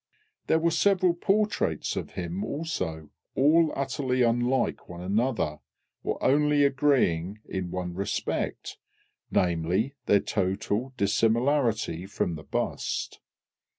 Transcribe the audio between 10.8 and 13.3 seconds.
dissimilarity from the bust.